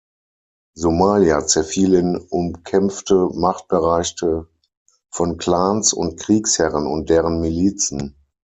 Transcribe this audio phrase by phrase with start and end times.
[0.75, 4.47] Somalia zerfiel in umkämpfte Machtbereiche
[5.11, 8.15] von Clans und Kriegsherren und deren Milizen.